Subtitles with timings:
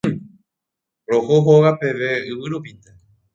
[1.11, 2.89] Roho hóga peve yvy rupínte.